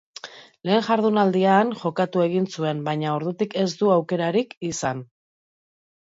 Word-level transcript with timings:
Lehen 0.67 0.79
jardunaldian 0.85 1.73
jokatu 1.81 2.23
egin 2.23 2.47
zuen, 2.55 2.81
baina 2.87 3.11
ordutik 3.17 3.53
ez 3.65 3.67
du 3.83 3.91
aukerarik 3.97 4.57
izan. 4.71 5.05